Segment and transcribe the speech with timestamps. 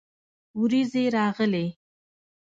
[0.59, 1.65] ورېځې راغلې